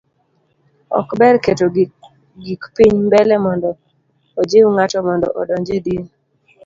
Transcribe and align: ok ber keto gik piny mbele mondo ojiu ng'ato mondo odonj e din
ok 0.99 1.07
ber 1.19 1.35
keto 1.43 1.67
gik 2.45 2.61
piny 2.75 2.95
mbele 3.07 3.35
mondo 3.45 3.69
ojiu 4.39 4.67
ng'ato 4.75 4.99
mondo 5.07 5.27
odonj 5.39 5.67
e 5.77 5.79
din 5.85 6.03